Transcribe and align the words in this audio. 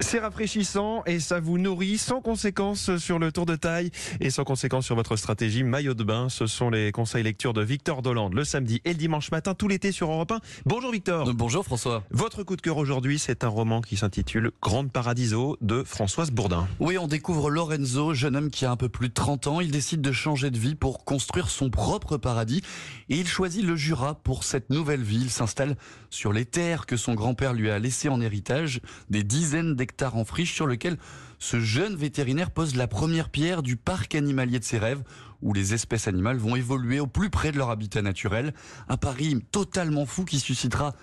C'est 0.00 0.18
rafraîchissant 0.18 1.02
et 1.06 1.18
ça 1.20 1.40
vous 1.40 1.56
nourrit 1.56 1.96
sans 1.96 2.20
conséquence 2.20 2.96
sur 2.98 3.18
le 3.18 3.32
tour 3.32 3.46
de 3.46 3.56
taille 3.56 3.90
et 4.20 4.28
sans 4.28 4.44
conséquence 4.44 4.84
sur 4.84 4.94
votre 4.94 5.16
stratégie 5.16 5.64
maillot 5.64 5.94
de 5.94 6.04
bain. 6.04 6.28
Ce 6.28 6.46
sont 6.46 6.68
les 6.68 6.92
conseils 6.92 7.22
lecture 7.22 7.54
de 7.54 7.62
Victor 7.62 8.02
Dolande 8.02 8.34
le 8.34 8.44
samedi 8.44 8.82
et 8.84 8.90
le 8.90 8.98
dimanche 8.98 9.30
matin 9.30 9.54
tout 9.54 9.68
l'été 9.68 9.92
sur 9.92 10.10
Europe 10.10 10.32
1. 10.32 10.40
Bonjour 10.66 10.92
Victor. 10.92 11.28
Euh, 11.28 11.32
bonjour 11.32 11.64
François. 11.64 12.04
Votre 12.10 12.42
coup 12.42 12.56
de 12.56 12.60
cœur 12.60 12.76
aujourd'hui, 12.76 13.18
c'est 13.18 13.42
un 13.42 13.48
roman 13.48 13.80
qui 13.80 13.96
s'intitule 13.96 14.52
Grande 14.60 14.92
Paradiso 14.92 15.56
de 15.62 15.82
Françoise 15.82 16.30
Bourdin. 16.30 16.68
Oui, 16.78 16.98
on 16.98 17.06
découvre 17.06 17.48
Lorenzo, 17.48 18.12
jeune 18.12 18.36
homme 18.36 18.50
qui 18.50 18.66
a 18.66 18.70
un 18.70 18.76
peu 18.76 18.90
plus 18.90 19.08
de 19.08 19.14
30 19.14 19.46
ans. 19.46 19.60
Il 19.60 19.70
décide 19.70 20.02
de 20.02 20.12
changer 20.12 20.50
de 20.50 20.58
vie 20.58 20.74
pour 20.74 21.04
construire 21.04 21.48
son 21.48 21.70
propre 21.70 22.18
paradis 22.18 22.60
et 23.08 23.16
il 23.16 23.26
choisit 23.26 23.64
le 23.64 23.76
Jura 23.76 24.14
pour 24.14 24.44
cette 24.44 24.68
nouvelle 24.68 25.02
vie. 25.02 25.22
Il 25.22 25.30
s'installe 25.30 25.76
sur 26.10 26.34
les 26.34 26.44
terres 26.44 26.84
que 26.84 26.98
son 26.98 27.14
grand-père 27.14 27.54
lui 27.54 27.70
a 27.70 27.78
laissées 27.78 28.10
en 28.10 28.20
héritage, 28.20 28.80
des 29.08 29.22
dizaines 29.22 29.74
d'hectares 29.74 29.85
en 30.02 30.24
friche 30.24 30.54
sur 30.54 30.66
lequel 30.66 30.96
ce 31.38 31.60
jeune 31.60 31.96
vétérinaire 31.96 32.50
pose 32.50 32.76
la 32.76 32.86
première 32.86 33.28
pierre 33.28 33.62
du 33.62 33.76
parc 33.76 34.14
animalier 34.14 34.58
de 34.58 34.64
ses 34.64 34.78
rêves, 34.78 35.02
où 35.42 35.52
les 35.52 35.74
espèces 35.74 36.08
animales 36.08 36.38
vont 36.38 36.56
évoluer 36.56 37.00
au 37.00 37.06
plus 37.06 37.30
près 37.30 37.52
de 37.52 37.58
leur 37.58 37.70
habitat 37.70 38.02
naturel. 38.02 38.54
Un 38.88 38.96
pari 38.96 39.42
totalement 39.52 40.06
fou 40.06 40.24
qui 40.24 40.40
suscitera 40.40 40.94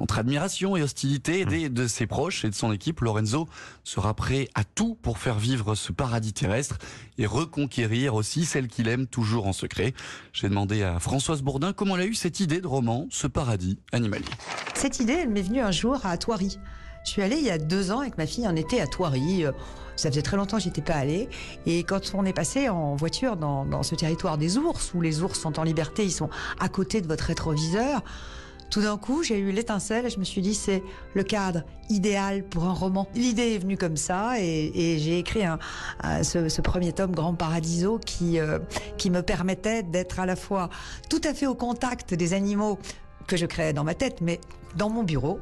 entre 0.00 0.18
admiration 0.18 0.76
et 0.78 0.82
hostilité 0.82 1.44
des, 1.44 1.68
de 1.68 1.86
ses 1.86 2.06
proches 2.06 2.44
et 2.46 2.48
de 2.48 2.54
son 2.54 2.72
équipe, 2.72 3.00
Lorenzo 3.00 3.46
sera 3.84 4.14
prêt 4.14 4.48
à 4.54 4.64
tout 4.64 4.96
pour 5.02 5.18
faire 5.18 5.38
vivre 5.38 5.74
ce 5.74 5.92
paradis 5.92 6.32
terrestre 6.32 6.78
et 7.18 7.26
reconquérir 7.26 8.14
aussi 8.14 8.46
celle 8.46 8.66
qu'il 8.66 8.88
aime 8.88 9.06
toujours 9.06 9.46
en 9.46 9.52
secret. 9.52 9.92
J'ai 10.32 10.48
demandé 10.48 10.82
à 10.82 10.98
Françoise 10.98 11.42
Bourdin 11.42 11.74
comment 11.74 11.96
elle 11.96 12.02
a 12.02 12.06
eu 12.06 12.14
cette 12.14 12.40
idée 12.40 12.62
de 12.62 12.66
roman, 12.66 13.08
ce 13.10 13.26
paradis 13.26 13.78
animalier. 13.92 14.24
Cette 14.74 15.00
idée, 15.00 15.12
elle 15.12 15.28
m'est 15.28 15.42
venue 15.42 15.60
un 15.60 15.70
jour 15.70 16.00
à 16.04 16.16
Thoiry. 16.16 16.58
Je 17.04 17.10
suis 17.10 17.22
allée 17.22 17.36
il 17.36 17.44
y 17.44 17.50
a 17.50 17.58
deux 17.58 17.90
ans 17.92 18.00
avec 18.00 18.18
ma 18.18 18.26
fille 18.26 18.46
en 18.46 18.56
été 18.56 18.80
à 18.80 18.86
Thoiry. 18.86 19.44
Ça 19.96 20.10
faisait 20.10 20.22
très 20.22 20.36
longtemps 20.36 20.56
que 20.56 20.62
j'étais 20.62 20.82
pas 20.82 20.94
allée. 20.94 21.28
Et 21.66 21.82
quand 21.84 22.00
on 22.14 22.24
est 22.24 22.32
passé 22.32 22.68
en 22.68 22.96
voiture 22.96 23.36
dans, 23.36 23.82
ce 23.82 23.94
territoire 23.94 24.38
des 24.38 24.56
ours, 24.56 24.94
où 24.94 25.00
les 25.00 25.22
ours 25.22 25.38
sont 25.38 25.58
en 25.58 25.62
liberté, 25.62 26.04
ils 26.04 26.12
sont 26.12 26.30
à 26.58 26.68
côté 26.68 27.00
de 27.00 27.06
votre 27.06 27.24
rétroviseur, 27.24 28.02
tout 28.70 28.82
d'un 28.82 28.96
coup, 28.96 29.24
j'ai 29.24 29.38
eu 29.38 29.50
l'étincelle 29.50 30.06
et 30.06 30.10
je 30.10 30.18
me 30.20 30.24
suis 30.24 30.40
dit, 30.40 30.54
c'est 30.54 30.82
le 31.14 31.24
cadre 31.24 31.64
idéal 31.88 32.44
pour 32.44 32.64
un 32.64 32.72
roman. 32.72 33.08
L'idée 33.14 33.54
est 33.54 33.58
venue 33.58 33.76
comme 33.76 33.96
ça 33.96 34.34
et, 34.38 34.98
j'ai 35.00 35.18
écrit 35.18 35.42
ce, 36.22 36.60
premier 36.60 36.92
tome, 36.92 37.10
Grand 37.10 37.34
Paradiso, 37.34 37.98
qui, 37.98 38.38
euh, 38.38 38.60
qui 38.96 39.10
me 39.10 39.22
permettait 39.22 39.82
d'être 39.82 40.20
à 40.20 40.26
la 40.26 40.36
fois 40.36 40.70
tout 41.08 41.20
à 41.24 41.34
fait 41.34 41.46
au 41.46 41.54
contact 41.54 42.14
des 42.14 42.32
animaux 42.32 42.78
que 43.26 43.36
je 43.36 43.46
créais 43.46 43.72
dans 43.72 43.84
ma 43.84 43.94
tête, 43.94 44.20
mais 44.20 44.40
dans 44.76 44.88
mon 44.88 45.02
bureau, 45.02 45.40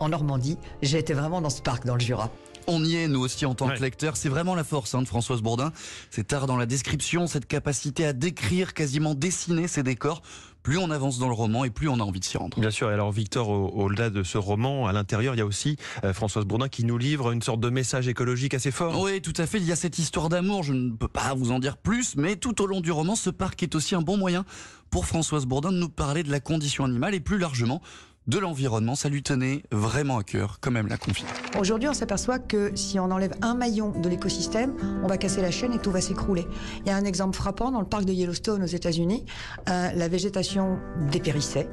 en 0.00 0.08
Normandie, 0.08 0.58
j'étais 0.82 1.14
vraiment 1.14 1.40
dans 1.40 1.50
ce 1.50 1.62
parc 1.62 1.86
dans 1.86 1.94
le 1.94 2.00
Jura. 2.00 2.30
On 2.66 2.84
y 2.84 2.96
est, 2.96 3.08
nous 3.08 3.20
aussi, 3.20 3.46
en 3.46 3.54
tant 3.54 3.68
ouais. 3.68 3.76
que 3.76 3.82
lecteur. 3.82 4.16
C'est 4.16 4.28
vraiment 4.28 4.54
la 4.54 4.64
force 4.64 4.94
hein, 4.94 5.02
de 5.02 5.08
Françoise 5.08 5.42
Bourdin. 5.42 5.72
Cet 6.10 6.32
art 6.32 6.46
dans 6.46 6.56
la 6.56 6.66
description, 6.66 7.26
cette 7.26 7.46
capacité 7.46 8.04
à 8.04 8.12
décrire, 8.12 8.74
quasiment 8.74 9.14
dessiner 9.14 9.66
ses 9.66 9.82
décors. 9.82 10.22
Plus 10.62 10.76
on 10.76 10.90
avance 10.90 11.18
dans 11.18 11.28
le 11.28 11.34
roman 11.34 11.64
et 11.64 11.70
plus 11.70 11.88
on 11.88 12.00
a 12.00 12.02
envie 12.02 12.20
de 12.20 12.24
s'y 12.24 12.36
rendre. 12.36 12.60
Bien 12.60 12.70
sûr. 12.70 12.90
Et 12.90 12.92
alors, 12.92 13.12
Victor, 13.12 13.48
au-delà 13.48 14.08
au 14.08 14.10
de 14.10 14.22
ce 14.22 14.36
roman, 14.36 14.86
à 14.86 14.92
l'intérieur, 14.92 15.34
il 15.34 15.38
y 15.38 15.40
a 15.40 15.46
aussi 15.46 15.76
euh, 16.04 16.12
Françoise 16.12 16.44
Bourdin 16.44 16.68
qui 16.68 16.84
nous 16.84 16.98
livre 16.98 17.32
une 17.32 17.40
sorte 17.40 17.60
de 17.60 17.70
message 17.70 18.08
écologique 18.08 18.52
assez 18.52 18.70
fort. 18.70 19.00
Oui, 19.00 19.22
tout 19.22 19.32
à 19.38 19.46
fait. 19.46 19.56
Il 19.56 19.64
y 19.64 19.72
a 19.72 19.76
cette 19.76 19.98
histoire 19.98 20.28
d'amour. 20.28 20.62
Je 20.62 20.74
ne 20.74 20.90
peux 20.90 21.08
pas 21.08 21.32
vous 21.34 21.50
en 21.50 21.60
dire 21.60 21.78
plus, 21.78 22.14
mais 22.14 22.36
tout 22.36 22.60
au 22.62 22.66
long 22.66 22.82
du 22.82 22.92
roman, 22.92 23.16
ce 23.16 23.30
parc 23.30 23.62
est 23.62 23.74
aussi 23.74 23.94
un 23.94 24.02
bon 24.02 24.18
moyen 24.18 24.44
pour 24.90 25.06
Françoise 25.06 25.46
Bourdin 25.46 25.72
de 25.72 25.78
nous 25.78 25.88
parler 25.88 26.22
de 26.22 26.30
la 26.30 26.40
condition 26.40 26.84
animale 26.84 27.14
et 27.14 27.20
plus 27.20 27.38
largement 27.38 27.80
de 28.26 28.38
l'environnement. 28.38 28.94
Ça 28.94 29.08
lui 29.08 29.22
tenait 29.22 29.62
vraiment 29.70 30.18
à 30.18 30.22
cœur, 30.22 30.58
quand 30.60 30.70
même 30.70 30.86
la 30.86 30.96
confie. 30.96 31.24
Aujourd'hui, 31.58 31.88
on 31.88 31.94
s'aperçoit 31.94 32.38
que 32.38 32.72
si 32.74 32.98
on 32.98 33.10
enlève 33.10 33.34
un 33.42 33.54
maillon 33.54 33.90
de 33.90 34.08
l'écosystème, 34.08 34.74
on 35.02 35.06
va 35.06 35.16
casser 35.16 35.42
la 35.42 35.50
chaîne 35.50 35.72
et 35.72 35.78
tout 35.78 35.90
va 35.90 36.00
s'écrouler. 36.00 36.46
Il 36.80 36.88
y 36.88 36.90
a 36.90 36.96
un 36.96 37.04
exemple 37.04 37.36
frappant 37.36 37.70
dans 37.70 37.80
le 37.80 37.86
parc 37.86 38.04
de 38.04 38.12
Yellowstone 38.12 38.62
aux 38.62 38.66
États-Unis. 38.66 39.24
Euh, 39.68 39.90
la 39.92 40.08
végétation 40.08 40.78
dépérissait. 41.10 41.68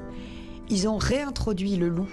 Ils 0.69 0.87
ont 0.87 0.97
réintroduit 0.97 1.75
le 1.75 1.89
loup. 1.89 2.07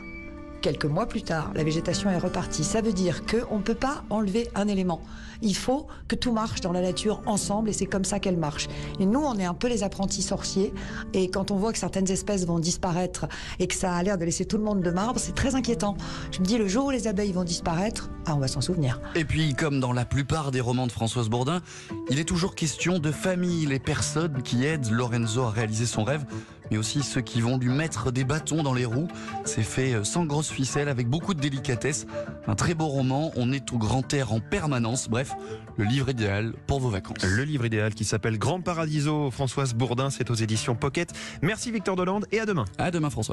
Quelques 0.64 0.86
mois 0.86 1.04
plus 1.04 1.20
tard, 1.20 1.52
la 1.54 1.62
végétation 1.62 2.08
est 2.08 2.16
repartie. 2.16 2.64
Ça 2.64 2.80
veut 2.80 2.94
dire 2.94 3.26
qu'on 3.26 3.58
ne 3.58 3.62
peut 3.62 3.74
pas 3.74 4.02
enlever 4.08 4.48
un 4.54 4.66
élément. 4.66 5.02
Il 5.42 5.54
faut 5.54 5.86
que 6.08 6.14
tout 6.14 6.32
marche 6.32 6.62
dans 6.62 6.72
la 6.72 6.80
nature 6.80 7.20
ensemble 7.26 7.68
et 7.68 7.74
c'est 7.74 7.84
comme 7.84 8.06
ça 8.06 8.18
qu'elle 8.18 8.38
marche. 8.38 8.68
Et 8.98 9.04
nous, 9.04 9.20
on 9.20 9.38
est 9.38 9.44
un 9.44 9.52
peu 9.52 9.68
les 9.68 9.82
apprentis 9.82 10.22
sorciers. 10.22 10.72
Et 11.12 11.28
quand 11.28 11.50
on 11.50 11.56
voit 11.56 11.70
que 11.74 11.78
certaines 11.78 12.10
espèces 12.10 12.46
vont 12.46 12.58
disparaître 12.58 13.26
et 13.58 13.66
que 13.66 13.74
ça 13.74 13.94
a 13.94 14.02
l'air 14.02 14.16
de 14.16 14.24
laisser 14.24 14.46
tout 14.46 14.56
le 14.56 14.64
monde 14.64 14.80
de 14.80 14.90
marbre, 14.90 15.20
c'est 15.20 15.34
très 15.34 15.54
inquiétant. 15.54 15.98
Je 16.30 16.40
me 16.40 16.46
dis, 16.46 16.56
le 16.56 16.66
jour 16.66 16.86
où 16.86 16.90
les 16.90 17.08
abeilles 17.08 17.32
vont 17.32 17.44
disparaître, 17.44 18.08
ah, 18.24 18.34
on 18.34 18.38
va 18.38 18.48
s'en 18.48 18.62
souvenir. 18.62 19.02
Et 19.14 19.26
puis, 19.26 19.52
comme 19.52 19.80
dans 19.80 19.92
la 19.92 20.06
plupart 20.06 20.50
des 20.50 20.62
romans 20.62 20.86
de 20.86 20.92
Françoise 20.92 21.28
Bourdin, 21.28 21.60
il 22.08 22.18
est 22.18 22.24
toujours 22.24 22.54
question 22.54 22.98
de 22.98 23.10
famille, 23.10 23.66
les 23.66 23.80
personnes 23.80 24.42
qui 24.42 24.64
aident 24.64 24.90
Lorenzo 24.90 25.42
à 25.42 25.50
réaliser 25.50 25.84
son 25.84 26.04
rêve, 26.04 26.24
mais 26.70 26.76
aussi 26.76 27.02
ceux 27.02 27.20
qui 27.20 27.40
vont 27.40 27.58
lui 27.58 27.68
mettre 27.68 28.12
des 28.12 28.24
bâtons 28.24 28.62
dans 28.62 28.74
les 28.74 28.84
roues. 28.84 29.08
C'est 29.44 29.62
fait 29.62 30.04
sans 30.04 30.24
grosse 30.24 30.50
ficelle, 30.50 30.88
avec 30.88 31.08
beaucoup 31.08 31.34
de 31.34 31.40
délicatesse. 31.40 32.06
Un 32.46 32.54
très 32.54 32.74
beau 32.74 32.86
roman, 32.86 33.32
on 33.36 33.52
est 33.52 33.72
au 33.72 33.78
grand 33.78 34.12
air 34.12 34.32
en 34.32 34.40
permanence. 34.40 35.08
Bref, 35.08 35.34
le 35.76 35.84
livre 35.84 36.10
idéal 36.10 36.54
pour 36.66 36.80
vos 36.80 36.90
vacances. 36.90 37.22
Le 37.22 37.44
livre 37.44 37.64
idéal 37.66 37.94
qui 37.94 38.04
s'appelle 38.04 38.38
Grand 38.38 38.60
Paradiso, 38.60 39.30
Françoise 39.30 39.74
Bourdin, 39.74 40.10
c'est 40.10 40.30
aux 40.30 40.34
éditions 40.34 40.74
Pocket. 40.74 41.12
Merci 41.42 41.70
Victor 41.70 41.96
Dolande 41.96 42.26
et 42.32 42.40
à 42.40 42.46
demain. 42.46 42.64
À 42.78 42.90
demain 42.90 43.10
François. 43.10 43.32